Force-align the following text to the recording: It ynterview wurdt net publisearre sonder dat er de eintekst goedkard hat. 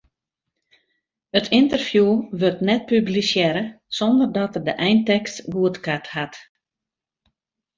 It 1.39 1.49
ynterview 1.57 2.09
wurdt 2.39 2.65
net 2.67 2.83
publisearre 2.91 3.63
sonder 3.97 4.29
dat 4.37 4.55
er 4.57 4.63
de 4.67 4.75
eintekst 4.87 5.37
goedkard 5.53 6.07
hat. 6.15 6.35